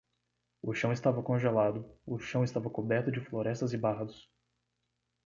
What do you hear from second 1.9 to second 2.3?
o